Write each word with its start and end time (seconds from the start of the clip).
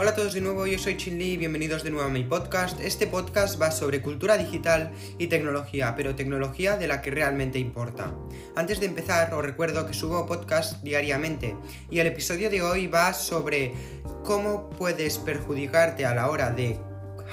Hola 0.00 0.10
a 0.10 0.14
todos 0.14 0.32
de 0.32 0.40
nuevo, 0.40 0.64
yo 0.64 0.78
soy 0.78 0.96
Chinli, 0.96 1.36
bienvenidos 1.36 1.82
de 1.82 1.90
nuevo 1.90 2.06
a 2.06 2.12
mi 2.12 2.22
podcast. 2.22 2.78
Este 2.80 3.08
podcast 3.08 3.60
va 3.60 3.72
sobre 3.72 4.00
cultura 4.00 4.38
digital 4.38 4.92
y 5.18 5.26
tecnología, 5.26 5.94
pero 5.96 6.14
tecnología 6.14 6.76
de 6.76 6.86
la 6.86 7.02
que 7.02 7.10
realmente 7.10 7.58
importa. 7.58 8.14
Antes 8.54 8.78
de 8.78 8.86
empezar, 8.86 9.34
os 9.34 9.44
recuerdo 9.44 9.88
que 9.88 9.94
subo 9.94 10.24
podcast 10.24 10.84
diariamente 10.84 11.56
y 11.90 11.98
el 11.98 12.06
episodio 12.06 12.48
de 12.48 12.62
hoy 12.62 12.86
va 12.86 13.12
sobre 13.12 13.74
cómo 14.22 14.70
puedes 14.70 15.18
perjudicarte 15.18 16.06
a 16.06 16.14
la 16.14 16.30
hora 16.30 16.50
de 16.50 16.78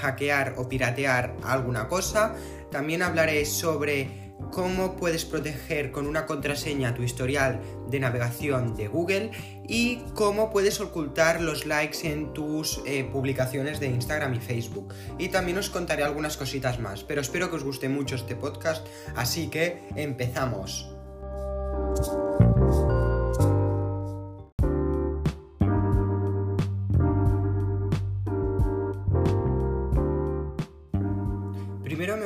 hackear 0.01 0.55
o 0.57 0.67
piratear 0.67 1.37
alguna 1.43 1.87
cosa. 1.87 2.33
También 2.71 3.03
hablaré 3.03 3.45
sobre 3.45 4.24
cómo 4.55 4.95
puedes 4.95 5.25
proteger 5.25 5.91
con 5.91 6.07
una 6.07 6.25
contraseña 6.25 6.95
tu 6.95 7.03
historial 7.03 7.59
de 7.89 7.99
navegación 7.99 8.73
de 8.77 8.87
Google 8.87 9.31
y 9.67 9.97
cómo 10.13 10.49
puedes 10.49 10.79
ocultar 10.79 11.41
los 11.41 11.65
likes 11.65 12.09
en 12.09 12.31
tus 12.31 12.81
eh, 12.85 13.03
publicaciones 13.03 13.81
de 13.81 13.87
Instagram 13.87 14.33
y 14.35 14.39
Facebook. 14.39 14.93
Y 15.19 15.27
también 15.27 15.57
os 15.57 15.69
contaré 15.69 16.03
algunas 16.03 16.37
cositas 16.37 16.79
más, 16.79 17.03
pero 17.03 17.19
espero 17.19 17.49
que 17.49 17.57
os 17.57 17.65
guste 17.65 17.89
mucho 17.89 18.15
este 18.15 18.37
podcast, 18.37 18.87
así 19.17 19.49
que 19.49 19.89
empezamos. 19.97 20.89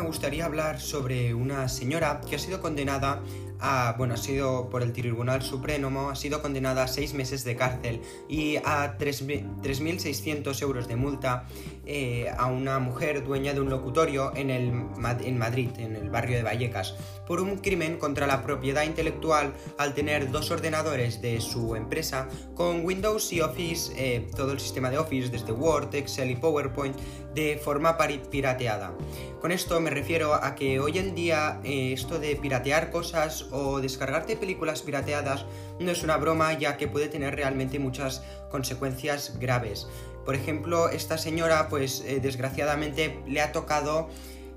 Gustaría 0.08 0.46
hablar 0.46 0.80
sobre 0.80 1.34
una 1.34 1.68
señora 1.68 2.22
que 2.22 2.38
ha 2.38 2.40
sido 2.40 2.62
condenada 2.62 3.22
a, 3.60 3.96
bueno, 3.98 4.14
ha 4.14 4.18
sido 4.18 4.70
por 4.70 4.84
el 4.84 4.94
Tribunal 4.94 5.42
Supremo, 5.42 6.10
ha 6.10 6.16
sido 6.16 6.42
condenada 6.42 6.84
a 6.84 6.88
seis 6.88 7.14
meses 7.14 7.44
de 7.44 7.56
cárcel 7.56 8.02
y 8.28 8.58
a 8.58 8.98
3.600 8.98 10.62
euros 10.62 10.88
de 10.88 10.96
multa 10.96 11.46
eh, 11.86 12.32
a 12.38 12.48
una 12.48 12.80
mujer 12.80 13.24
dueña 13.24 13.54
de 13.54 13.62
un 13.62 13.70
locutorio 13.70 14.32
en, 14.36 14.50
el, 14.50 14.72
en 15.24 15.38
Madrid, 15.38 15.70
en 15.78 15.96
el 15.96 16.10
barrio 16.10 16.38
de 16.38 16.44
Vallecas, 16.44 16.96
por 17.26 17.42
un 17.42 17.58
crimen 17.58 17.98
contra 17.98 18.28
la 18.28 18.44
propiedad 18.44 18.84
intelectual 18.84 19.54
al 19.78 19.94
tener 19.94 20.32
dos 20.32 20.52
ordenadores 20.52 21.22
de 21.22 21.42
su 21.42 21.76
empresa 21.76 22.28
con 22.56 22.86
Windows 22.86 23.32
y 23.34 23.42
Office, 23.42 23.92
eh, 23.98 24.28
todo 24.36 24.52
el 24.52 24.60
sistema 24.60 24.90
de 24.90 24.98
Office, 24.98 25.30
desde 25.30 25.52
Word, 25.52 25.94
Excel 25.96 26.32
y 26.32 26.36
PowerPoint, 26.36 26.96
de 27.34 27.60
forma 27.64 27.98
pirateada. 28.32 28.94
Con 29.42 29.52
esto 29.52 29.80
me 29.80 29.90
refiero 29.90 30.34
a 30.34 30.56
que 30.56 30.80
hoy 30.80 30.98
en 30.98 31.16
día 31.16 31.60
eh, 31.64 31.94
esto 31.94 32.20
de 32.20 32.36
piratear 32.36 32.92
cosas 32.92 33.48
o 33.52 33.80
descargarte 33.82 34.36
películas 34.36 34.82
pirateadas 34.82 35.46
no 35.80 35.92
es 35.92 36.04
una 36.04 36.18
broma 36.18 36.54
ya 36.58 36.78
que 36.78 36.88
puede 36.88 37.08
tener 37.08 37.36
realmente 37.36 37.80
muchas 37.80 38.24
consecuencias 38.50 39.38
graves. 39.40 39.88
Por 40.26 40.36
ejemplo, 40.36 40.90
esta 40.90 41.18
señora 41.18 41.70
pues 41.70 42.04
eh, 42.06 42.20
desgraciadamente 42.20 43.20
le 43.28 43.42
ha 43.42 43.52
tocado 43.52 44.10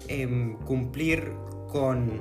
em, 0.09 0.57
cumplir 0.59 1.33
con 1.71 2.21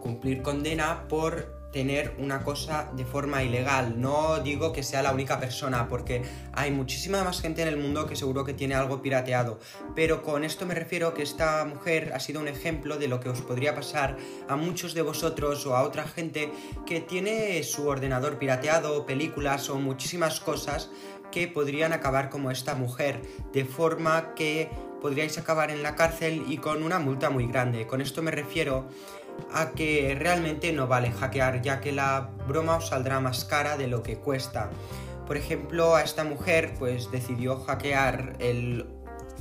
cumplir 0.00 0.42
condena 0.42 1.08
por 1.08 1.57
tener 1.72 2.14
una 2.18 2.42
cosa 2.42 2.90
de 2.94 3.04
forma 3.04 3.42
ilegal. 3.42 4.00
No 4.00 4.40
digo 4.40 4.72
que 4.72 4.82
sea 4.82 5.02
la 5.02 5.12
única 5.12 5.38
persona, 5.38 5.88
porque 5.88 6.22
hay 6.52 6.70
muchísima 6.70 7.24
más 7.24 7.40
gente 7.40 7.62
en 7.62 7.68
el 7.68 7.76
mundo 7.76 8.06
que 8.06 8.16
seguro 8.16 8.44
que 8.44 8.54
tiene 8.54 8.74
algo 8.74 9.02
pirateado. 9.02 9.58
Pero 9.94 10.22
con 10.22 10.44
esto 10.44 10.66
me 10.66 10.74
refiero 10.74 11.14
que 11.14 11.22
esta 11.22 11.64
mujer 11.64 12.12
ha 12.14 12.20
sido 12.20 12.40
un 12.40 12.48
ejemplo 12.48 12.96
de 12.96 13.08
lo 13.08 13.20
que 13.20 13.28
os 13.28 13.42
podría 13.42 13.74
pasar 13.74 14.16
a 14.48 14.56
muchos 14.56 14.94
de 14.94 15.02
vosotros 15.02 15.66
o 15.66 15.76
a 15.76 15.82
otra 15.82 16.06
gente 16.06 16.50
que 16.86 17.00
tiene 17.00 17.62
su 17.62 17.86
ordenador 17.86 18.38
pirateado, 18.38 19.04
películas 19.06 19.68
o 19.68 19.76
muchísimas 19.76 20.40
cosas 20.40 20.90
que 21.30 21.46
podrían 21.46 21.92
acabar 21.92 22.30
como 22.30 22.50
esta 22.50 22.74
mujer, 22.74 23.20
de 23.52 23.66
forma 23.66 24.34
que 24.34 24.70
podríais 25.02 25.38
acabar 25.38 25.70
en 25.70 25.82
la 25.82 25.94
cárcel 25.94 26.44
y 26.48 26.56
con 26.58 26.82
una 26.82 26.98
multa 26.98 27.30
muy 27.30 27.46
grande. 27.46 27.86
Con 27.86 28.00
esto 28.00 28.22
me 28.22 28.30
refiero 28.30 28.88
a 29.52 29.70
que 29.70 30.16
realmente 30.18 30.72
no 30.72 30.86
vale 30.86 31.10
hackear, 31.10 31.62
ya 31.62 31.80
que 31.80 31.92
la 31.92 32.30
broma 32.46 32.76
os 32.76 32.88
saldrá 32.88 33.20
más 33.20 33.44
cara 33.44 33.76
de 33.76 33.88
lo 33.88 34.02
que 34.02 34.16
cuesta. 34.16 34.70
Por 35.26 35.36
ejemplo, 35.36 35.94
a 35.94 36.02
esta 36.02 36.24
mujer 36.24 36.74
pues 36.78 37.10
decidió 37.10 37.60
hackear 37.60 38.36
el, 38.38 38.86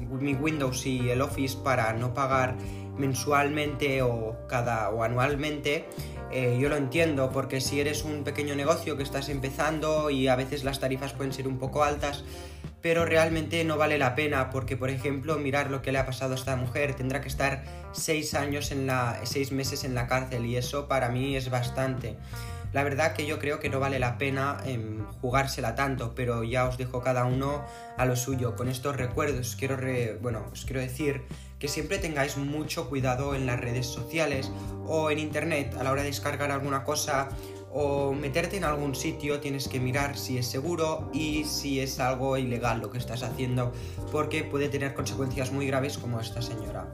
mi 0.10 0.34
Windows 0.34 0.86
y 0.86 1.10
el 1.10 1.22
Office 1.22 1.58
para 1.64 1.94
no 1.94 2.14
pagar 2.14 2.56
mensualmente 2.98 4.02
o 4.02 4.36
cada 4.48 4.90
o 4.90 5.04
anualmente. 5.04 5.86
Eh, 6.32 6.58
yo 6.60 6.68
lo 6.68 6.76
entiendo 6.76 7.32
porque 7.32 7.62
si 7.62 7.80
eres 7.80 8.04
un 8.04 8.24
pequeño 8.24 8.56
negocio 8.56 8.98
que 8.98 9.04
estás 9.04 9.30
empezando 9.30 10.10
y 10.10 10.28
a 10.28 10.36
veces 10.36 10.64
las 10.64 10.80
tarifas 10.80 11.14
pueden 11.14 11.32
ser 11.32 11.48
un 11.48 11.58
poco 11.58 11.84
altas, 11.84 12.26
pero 12.82 13.06
realmente 13.06 13.64
no 13.64 13.78
vale 13.78 13.98
la 13.98 14.14
pena 14.14 14.50
porque, 14.50 14.76
por 14.76 14.90
ejemplo, 14.90 15.38
mirar 15.38 15.72
lo 15.72 15.82
que 15.82 15.92
le 15.92 16.00
ha 16.00 16.06
pasado 16.06 16.34
a 16.34 16.36
esta 16.36 16.56
mujer, 16.56 16.96
tendrá 16.96 17.22
que 17.22 17.28
estar 17.28 17.64
seis 17.94 18.34
años 18.34 18.72
en 18.72 18.88
la, 18.88 19.22
seis 19.24 19.52
meses 19.52 19.84
en 19.84 19.96
la 19.96 20.08
cárcel 20.08 20.46
y 20.46 20.58
eso 20.58 20.88
para 20.88 21.10
mí 21.10 21.36
es 21.36 21.50
bastante. 21.50 22.18
La 22.74 22.84
verdad 22.84 23.14
que 23.14 23.26
yo 23.26 23.40
creo 23.40 23.60
que 23.60 23.70
no 23.70 23.80
vale 23.80 24.00
la 24.00 24.18
pena 24.18 24.58
em, 24.66 25.06
jugársela 25.22 25.76
tanto, 25.76 26.14
pero 26.16 26.44
ya 26.44 26.68
os 26.68 26.78
dejo 26.78 27.02
cada 27.02 27.26
uno 27.26 27.66
a 27.98 28.06
lo 28.06 28.16
suyo. 28.16 28.56
Con 28.56 28.68
estos 28.68 28.96
recuerdos 28.96 29.56
quiero, 29.58 29.78
bueno, 30.22 30.46
os 30.52 30.66
quiero 30.66 30.82
decir 30.82 31.24
que 31.60 31.68
siempre 31.68 31.98
tengáis 31.98 32.38
mucho 32.38 32.90
cuidado 32.90 33.36
en 33.36 33.46
las 33.46 33.60
redes 33.60 33.88
sociales 33.88 34.52
o 34.86 35.10
en 35.10 35.20
internet 35.20 35.76
a 35.80 35.84
la 35.84 35.92
hora 35.92 36.02
de 36.02 36.10
descargar 36.10 36.52
alguna 36.52 36.84
cosa 36.84 37.30
o 37.72 38.14
meterte 38.14 38.58
en 38.58 38.64
algún 38.64 38.96
sitio 38.96 39.40
tienes 39.40 39.68
que 39.68 39.80
mirar 39.80 40.18
si 40.18 40.38
es 40.38 40.48
seguro 40.48 41.10
y 41.14 41.44
si 41.44 41.80
es 41.80 42.00
algo 42.00 42.38
ilegal 42.38 42.80
lo 42.80 42.92
que 42.92 42.98
estás 42.98 43.24
haciendo 43.24 43.72
porque 44.12 44.44
puede 44.44 44.70
tener 44.70 44.94
consecuencias 44.94 45.52
muy 45.52 45.68
graves 45.68 45.98
como 45.98 46.20
esta 46.20 46.42
señora. 46.42 46.88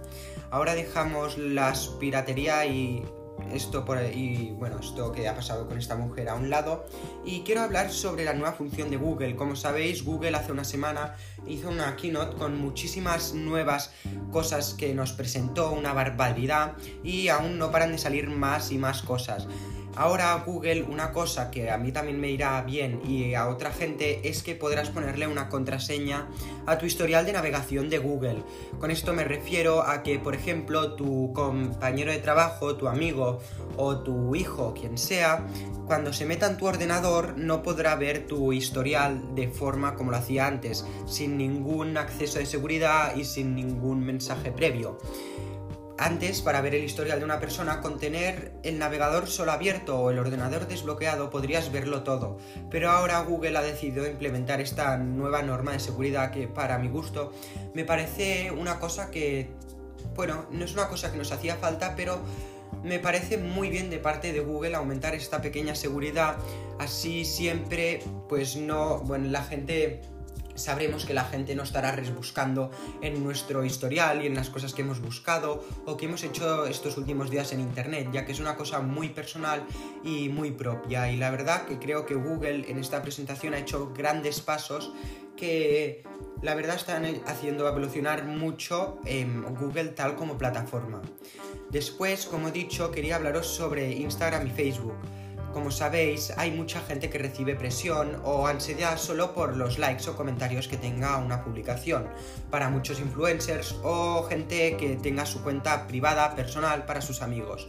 Ahora 0.49 0.75
dejamos 0.75 1.37
las 1.37 1.87
piratería 1.99 2.65
y 2.65 3.05
esto 3.51 3.85
por 3.85 4.01
y 4.03 4.51
bueno, 4.57 4.79
esto 4.79 5.11
que 5.11 5.27
ha 5.27 5.35
pasado 5.35 5.67
con 5.67 5.77
esta 5.77 5.95
mujer 5.95 6.29
a 6.29 6.35
un 6.35 6.49
lado 6.49 6.85
y 7.25 7.41
quiero 7.41 7.61
hablar 7.61 7.91
sobre 7.91 8.25
la 8.25 8.33
nueva 8.33 8.53
función 8.53 8.89
de 8.89 8.97
Google. 8.97 9.35
Como 9.35 9.55
sabéis, 9.55 10.03
Google 10.03 10.35
hace 10.35 10.51
una 10.51 10.63
semana 10.63 11.15
hizo 11.47 11.69
una 11.69 11.95
keynote 11.95 12.35
con 12.37 12.59
muchísimas 12.59 13.33
nuevas 13.33 13.91
cosas 14.31 14.73
que 14.73 14.93
nos 14.93 15.13
presentó, 15.13 15.71
una 15.71 15.93
barbaridad 15.93 16.73
y 17.03 17.27
aún 17.27 17.57
no 17.57 17.71
paran 17.71 17.91
de 17.91 17.97
salir 17.97 18.29
más 18.29 18.71
y 18.71 18.77
más 18.77 19.01
cosas. 19.01 19.47
Ahora 19.95 20.43
Google 20.45 20.83
una 20.83 21.11
cosa 21.11 21.51
que 21.51 21.69
a 21.69 21.77
mí 21.77 21.91
también 21.91 22.19
me 22.19 22.31
irá 22.31 22.61
bien 22.61 23.01
y 23.07 23.35
a 23.35 23.47
otra 23.47 23.71
gente 23.71 24.27
es 24.27 24.41
que 24.41 24.55
podrás 24.55 24.89
ponerle 24.89 25.27
una 25.27 25.49
contraseña 25.49 26.27
a 26.65 26.79
tu 26.79 26.85
historial 26.87 27.25
de 27.25 27.33
navegación 27.33 27.89
de 27.89 27.99
Google. 27.99 28.43
Con 28.79 28.89
esto 28.89 29.13
me 29.13 29.23
refiero 29.23 29.83
a 29.83 30.01
que, 30.01 30.17
por 30.17 30.33
ejemplo, 30.33 30.95
tu 30.95 31.31
compañero 31.33 32.11
de 32.11 32.17
trabajo, 32.17 32.75
tu 32.75 32.87
amigo 32.87 33.39
o 33.77 33.97
tu 33.97 34.35
hijo, 34.35 34.73
quien 34.73 34.97
sea, 34.97 35.45
cuando 35.85 36.11
se 36.11 36.25
meta 36.25 36.47
en 36.47 36.57
tu 36.57 36.65
ordenador 36.65 37.37
no 37.37 37.61
podrá 37.61 37.95
ver 37.95 38.25
tu 38.25 38.51
historial 38.51 39.35
de 39.35 39.47
forma 39.47 39.95
como 39.95 40.11
lo 40.11 40.17
hacía 40.17 40.47
antes, 40.47 40.85
sin 41.05 41.37
ningún 41.37 41.97
acceso 41.97 42.39
de 42.39 42.47
seguridad 42.47 43.15
y 43.15 43.25
sin 43.25 43.55
ningún 43.55 44.03
mensaje 44.03 44.51
previo. 44.51 44.97
Antes, 45.97 46.41
para 46.41 46.59
ver 46.61 46.73
el 46.73 46.83
historial 46.83 47.19
de 47.19 47.25
una 47.25 47.39
persona, 47.39 47.79
con 47.79 47.99
tener 47.99 48.53
el 48.63 48.79
navegador 48.79 49.27
solo 49.27 49.51
abierto 49.51 49.99
o 49.99 50.09
el 50.09 50.17
ordenador 50.17 50.67
desbloqueado 50.67 51.29
podrías 51.29 51.71
verlo 51.71 52.01
todo, 52.01 52.37
pero 52.71 52.89
ahora 52.89 53.21
Google 53.21 53.57
ha 53.57 53.61
decidido 53.61 54.07
implementar 54.07 54.59
esta 54.59 54.97
nueva 54.97 55.43
norma 55.43 55.71
de 55.71 55.79
seguridad 55.79 56.31
que 56.31 56.47
para 56.47 56.79
mi 56.79 56.89
gusto 56.89 57.31
me 57.75 57.85
parece 57.85 58.51
una 58.51 58.79
cosa 58.79 59.11
que, 59.11 59.51
bueno, 60.15 60.47
no 60.51 60.65
es 60.65 60.73
una 60.73 60.87
cosa 60.87 61.11
que 61.11 61.17
nos 61.17 61.31
hacía 61.31 61.57
falta, 61.57 61.95
pero 61.95 62.21
me 62.83 62.97
parece 62.97 63.37
muy 63.37 63.69
bien 63.69 63.91
de 63.91 63.99
parte 63.99 64.33
de 64.33 64.39
Google 64.39 64.75
aumentar 64.75 65.13
esta 65.13 65.41
pequeña 65.41 65.75
seguridad, 65.75 66.37
así 66.79 67.23
siempre, 67.23 68.01
pues 68.27 68.55
no, 68.55 68.99
bueno, 69.01 69.29
la 69.29 69.43
gente 69.43 70.01
sabremos 70.55 71.05
que 71.05 71.13
la 71.13 71.25
gente 71.25 71.55
no 71.55 71.63
estará 71.63 71.91
rebuscando 71.91 72.71
en 73.01 73.23
nuestro 73.23 73.65
historial 73.65 74.23
y 74.23 74.27
en 74.27 74.35
las 74.35 74.49
cosas 74.49 74.73
que 74.73 74.81
hemos 74.81 75.01
buscado 75.01 75.63
o 75.85 75.97
que 75.97 76.05
hemos 76.05 76.23
hecho 76.23 76.65
estos 76.65 76.97
últimos 76.97 77.29
días 77.29 77.51
en 77.53 77.59
internet, 77.59 78.09
ya 78.11 78.25
que 78.25 78.31
es 78.31 78.39
una 78.39 78.55
cosa 78.55 78.79
muy 78.79 79.09
personal 79.09 79.65
y 80.03 80.29
muy 80.29 80.51
propia. 80.51 81.11
Y 81.11 81.17
la 81.17 81.31
verdad 81.31 81.65
que 81.65 81.79
creo 81.79 82.05
que 82.05 82.15
Google 82.15 82.69
en 82.69 82.79
esta 82.79 83.01
presentación 83.01 83.53
ha 83.53 83.59
hecho 83.59 83.93
grandes 83.95 84.41
pasos 84.41 84.93
que 85.35 86.03
la 86.41 86.55
verdad 86.55 86.75
están 86.75 87.05
haciendo 87.25 87.67
evolucionar 87.67 88.25
mucho 88.25 88.99
en 89.05 89.43
Google 89.55 89.89
tal 89.89 90.15
como 90.15 90.37
plataforma. 90.37 91.01
Después, 91.69 92.25
como 92.25 92.49
he 92.49 92.51
dicho, 92.51 92.91
quería 92.91 93.15
hablaros 93.15 93.47
sobre 93.47 93.91
Instagram 93.93 94.47
y 94.47 94.51
Facebook. 94.51 94.95
Como 95.53 95.69
sabéis, 95.69 96.33
hay 96.35 96.49
mucha 96.49 96.81
gente 96.81 97.11
que 97.11 97.19
recibe 97.19 97.55
presión 97.55 98.19
o 98.23 98.47
ansiedad 98.47 98.97
solo 98.97 99.35
por 99.35 99.55
los 99.55 99.77
likes 99.77 100.09
o 100.09 100.15
comentarios 100.15 100.67
que 100.67 100.77
tenga 100.77 101.17
una 101.17 101.43
publicación. 101.43 102.09
Para 102.49 102.69
muchos 102.69 102.99
influencers 102.99 103.75
o 103.83 104.23
gente 104.23 104.75
que 104.77 104.95
tenga 104.95 105.27
su 105.27 105.43
cuenta 105.43 105.85
privada, 105.85 106.35
personal, 106.35 106.85
para 106.85 107.01
sus 107.01 107.21
amigos. 107.21 107.67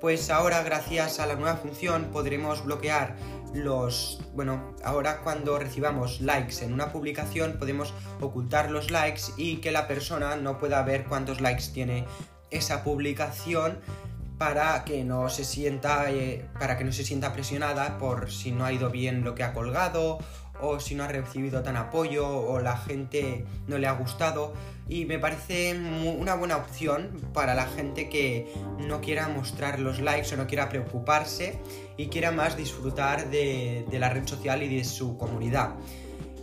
pues 0.00 0.30
ahora 0.30 0.62
gracias 0.62 1.20
a 1.20 1.26
la 1.26 1.36
nueva 1.36 1.56
función 1.56 2.10
podremos 2.12 2.64
bloquear 2.64 3.16
los... 3.54 4.20
Bueno, 4.34 4.74
ahora 4.84 5.20
cuando 5.22 5.58
recibamos 5.58 6.20
likes 6.20 6.64
en 6.64 6.72
una 6.72 6.92
publicación 6.92 7.56
podemos 7.58 7.94
ocultar 8.20 8.70
los 8.70 8.90
likes 8.90 9.22
y 9.36 9.56
que 9.56 9.72
la 9.72 9.88
persona 9.88 10.36
no 10.36 10.58
pueda 10.58 10.82
ver 10.82 11.04
cuántos 11.04 11.40
likes 11.40 11.64
tiene 11.72 12.06
esa 12.50 12.84
publicación 12.84 13.80
para 14.38 14.84
que 14.84 15.04
no 15.04 15.28
se 15.28 15.44
sienta 15.44 16.10
eh, 16.10 16.44
para 16.58 16.76
que 16.76 16.84
no 16.84 16.92
se 16.92 17.04
sienta 17.04 17.32
presionada 17.32 17.98
por 17.98 18.30
si 18.30 18.52
no 18.52 18.64
ha 18.64 18.72
ido 18.72 18.90
bien 18.90 19.24
lo 19.24 19.34
que 19.34 19.42
ha 19.42 19.52
colgado 19.52 20.18
o 20.60 20.80
si 20.80 20.94
no 20.94 21.04
ha 21.04 21.08
recibido 21.08 21.62
tan 21.62 21.76
apoyo 21.76 22.26
o 22.26 22.60
la 22.60 22.76
gente 22.76 23.44
no 23.66 23.78
le 23.78 23.86
ha 23.86 23.92
gustado. 23.92 24.54
Y 24.88 25.04
me 25.04 25.18
parece 25.18 25.74
una 25.74 26.34
buena 26.34 26.56
opción 26.56 27.10
para 27.34 27.54
la 27.54 27.66
gente 27.66 28.08
que 28.08 28.54
no 28.78 29.00
quiera 29.00 29.28
mostrar 29.28 29.80
los 29.80 29.98
likes 30.00 30.32
o 30.32 30.36
no 30.36 30.46
quiera 30.46 30.68
preocuparse 30.68 31.58
y 31.96 32.06
quiera 32.06 32.30
más 32.30 32.56
disfrutar 32.56 33.28
de, 33.30 33.84
de 33.90 33.98
la 33.98 34.10
red 34.10 34.26
social 34.26 34.62
y 34.62 34.74
de 34.74 34.84
su 34.84 35.18
comunidad 35.18 35.74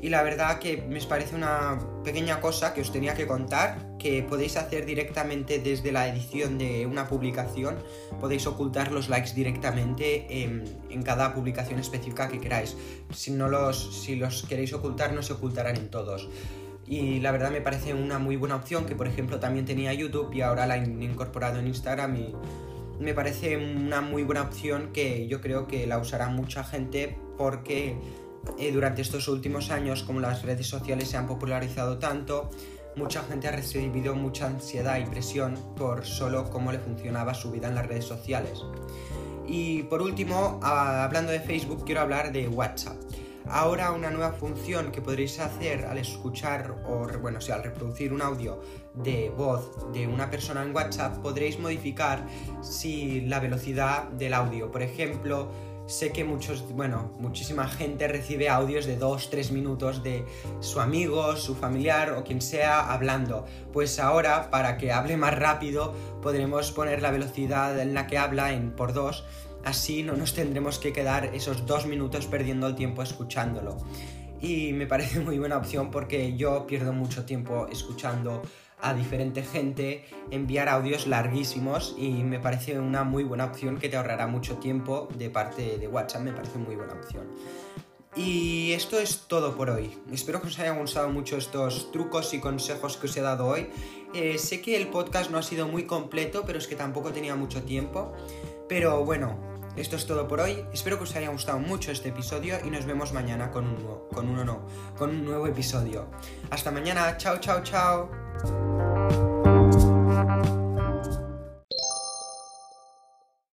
y 0.03 0.09
la 0.09 0.21
verdad 0.21 0.59
que 0.59 0.83
me 0.89 0.99
parece 1.03 1.33
una 1.33 1.79
pequeña 2.03 2.41
cosa 2.41 2.73
que 2.73 2.81
os 2.81 2.91
tenía 2.91 3.13
que 3.13 3.25
contar, 3.25 3.95
que 3.97 4.21
podéis 4.21 4.57
hacer 4.57 4.85
directamente 4.85 5.59
desde 5.59 5.93
la 5.93 6.09
edición 6.09 6.57
de 6.57 6.85
una 6.85 7.07
publicación, 7.07 7.77
podéis 8.19 8.45
ocultar 8.45 8.91
los 8.91 9.07
likes 9.07 9.33
directamente 9.33 10.43
en, 10.43 11.03
cada 11.03 11.33
publicación 11.33 11.79
específica 11.79 12.27
que 12.27 12.41
queráis. 12.41 12.75
Si, 13.13 13.31
no 13.31 13.47
los, 13.47 14.03
si 14.03 14.17
los 14.17 14.43
queréis 14.43 14.73
ocultar, 14.73 15.13
no 15.13 15.21
se 15.21 15.31
ocultarán 15.31 15.77
en 15.77 15.89
todos. 15.89 16.27
Y 16.85 17.21
la 17.21 17.31
verdad 17.31 17.49
me 17.49 17.61
parece 17.61 17.93
una 17.93 18.19
muy 18.19 18.35
buena 18.35 18.57
opción 18.57 18.85
que 18.85 18.97
por 18.97 19.07
ejemplo 19.07 19.39
también 19.39 19.65
tenía 19.65 19.93
YouTube 19.93 20.33
y 20.33 20.41
ahora 20.41 20.67
la 20.67 20.75
he 20.75 20.83
incorporado 20.83 21.59
en 21.59 21.67
Instagram 21.67 22.17
y 22.17 22.35
me 22.99 23.13
parece 23.13 23.55
una 23.55 24.01
muy 24.01 24.23
buena 24.23 24.41
opción 24.41 24.91
que 24.91 25.29
yo 25.29 25.39
creo 25.39 25.65
que 25.65 25.87
la 25.87 25.97
usará 25.97 26.27
mucha 26.27 26.65
gente 26.65 27.17
porque 27.37 27.95
eh, 28.57 28.71
durante 28.71 29.01
estos 29.01 29.27
últimos 29.27 29.71
años, 29.71 30.03
como 30.03 30.19
las 30.19 30.43
redes 30.43 30.67
sociales 30.67 31.09
se 31.09 31.17
han 31.17 31.27
popularizado 31.27 31.97
tanto, 31.97 32.49
mucha 32.95 33.23
gente 33.23 33.47
ha 33.47 33.51
recibido 33.51 34.15
mucha 34.15 34.47
ansiedad 34.47 34.99
y 34.99 35.05
presión 35.05 35.57
por 35.75 36.05
solo 36.05 36.49
cómo 36.49 36.71
le 36.71 36.79
funcionaba 36.79 37.33
su 37.33 37.51
vida 37.51 37.69
en 37.69 37.75
las 37.75 37.87
redes 37.87 38.05
sociales. 38.05 38.63
Y 39.47 39.83
por 39.83 40.01
último, 40.01 40.59
hablando 40.63 41.31
de 41.31 41.39
Facebook, 41.39 41.83
quiero 41.85 42.01
hablar 42.01 42.31
de 42.31 42.47
WhatsApp. 42.47 42.97
Ahora 43.49 43.91
una 43.91 44.09
nueva 44.09 44.31
función 44.31 44.91
que 44.91 45.01
podréis 45.01 45.39
hacer 45.39 45.85
al 45.85 45.97
escuchar 45.97 46.75
o 46.87 47.07
bueno, 47.19 47.39
o 47.39 47.53
al 47.53 47.63
reproducir 47.63 48.13
un 48.13 48.21
audio 48.21 48.61
de 48.93 49.33
voz 49.35 49.91
de 49.91 50.07
una 50.07 50.29
persona 50.29 50.63
en 50.63 50.73
WhatsApp, 50.73 51.17
podréis 51.17 51.59
modificar 51.59 52.25
si 52.61 53.21
la 53.21 53.39
velocidad 53.39 54.03
del 54.11 54.33
audio. 54.33 54.71
Por 54.71 54.81
ejemplo, 54.81 55.51
sé 55.85 56.11
que 56.11 56.23
muchos, 56.23 56.63
bueno, 56.73 57.13
muchísima 57.19 57.67
gente 57.67 58.07
recibe 58.07 58.49
audios 58.49 58.85
de 58.85 58.99
2-3 58.99 59.51
minutos 59.51 60.03
de 60.03 60.25
su 60.59 60.79
amigo, 60.79 61.35
su 61.35 61.55
familiar 61.55 62.13
o 62.13 62.23
quien 62.23 62.41
sea 62.41 62.91
hablando. 62.91 63.45
Pues 63.71 63.99
ahora, 63.99 64.49
para 64.49 64.77
que 64.77 64.91
hable 64.91 65.17
más 65.17 65.37
rápido, 65.37 65.93
podremos 66.21 66.71
poner 66.71 67.01
la 67.01 67.11
velocidad 67.11 67.79
en 67.79 67.93
la 67.93 68.07
que 68.07 68.17
habla 68.17 68.53
en 68.53 68.71
por 68.71 68.93
2. 68.93 69.25
Así 69.65 70.03
no 70.03 70.13
nos 70.13 70.33
tendremos 70.33 70.79
que 70.79 70.93
quedar 70.93 71.25
esos 71.33 71.65
2 71.65 71.87
minutos 71.87 72.25
perdiendo 72.27 72.67
el 72.67 72.75
tiempo 72.75 73.01
escuchándolo. 73.03 73.77
Y 74.41 74.73
me 74.73 74.87
parece 74.87 75.21
muy 75.21 75.39
buena 75.39 75.57
opción 75.57 75.89
porque 75.89 76.35
yo 76.35 76.67
pierdo 76.67 76.91
mucho 76.91 77.23
tiempo 77.23 77.67
escuchando 77.71 78.41
a 78.83 78.93
diferente 78.93 79.43
gente, 79.43 80.05
enviar 80.29 80.69
audios 80.69 81.07
larguísimos 81.07 81.95
y 81.97 82.23
me 82.23 82.39
parece 82.39 82.79
una 82.79 83.03
muy 83.03 83.23
buena 83.23 83.45
opción 83.45 83.77
que 83.77 83.89
te 83.89 83.97
ahorrará 83.97 84.27
mucho 84.27 84.57
tiempo 84.57 85.07
de 85.17 85.29
parte 85.29 85.77
de 85.77 85.87
WhatsApp, 85.87 86.21
me 86.21 86.33
parece 86.33 86.59
muy 86.59 86.75
buena 86.75 86.93
opción. 86.93 87.25
Y 88.15 88.73
esto 88.73 88.99
es 88.99 89.21
todo 89.27 89.55
por 89.55 89.71
hoy. 89.71 89.97
Espero 90.11 90.39
que 90.39 90.47
os 90.47 90.59
hayan 90.59 90.77
gustado 90.77 91.09
mucho 91.09 91.35
estos 91.35 91.91
trucos 91.91 92.33
y 92.35 92.39
consejos 92.39 92.97
que 92.97 93.07
os 93.07 93.17
he 93.17 93.21
dado 93.21 93.47
hoy. 93.47 93.69
Eh, 94.13 94.37
sé 94.37 94.61
que 94.61 94.77
el 94.77 94.87
podcast 94.89 95.31
no 95.31 95.39
ha 95.39 95.43
sido 95.43 95.67
muy 95.67 95.85
completo, 95.85 96.43
pero 96.45 96.59
es 96.59 96.67
que 96.67 96.75
tampoco 96.75 97.11
tenía 97.11 97.35
mucho 97.35 97.63
tiempo. 97.63 98.13
Pero 98.69 99.03
bueno, 99.03 99.39
esto 99.75 99.95
es 99.95 100.05
todo 100.05 100.27
por 100.27 100.41
hoy. 100.41 100.63
Espero 100.71 100.97
que 100.97 101.05
os 101.05 101.15
haya 101.15 101.29
gustado 101.29 101.57
mucho 101.57 101.91
este 101.91 102.09
episodio 102.09 102.57
y 102.63 102.69
nos 102.69 102.85
vemos 102.85 103.13
mañana 103.13 103.49
con 103.49 103.65
un, 103.65 103.77
con 104.13 104.29
uno 104.29 104.45
no, 104.45 104.67
con 104.95 105.09
un 105.09 105.25
nuevo 105.25 105.47
episodio. 105.47 106.07
Hasta 106.51 106.69
mañana. 106.69 107.17
Chao, 107.17 107.39
chao, 107.39 107.63
chao. 107.63 108.72